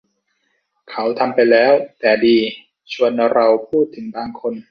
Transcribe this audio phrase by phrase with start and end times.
[0.89, 2.37] เขาทำไปแล้ว แต่ดี
[2.93, 4.53] ชวนเราพูดถึงบางคน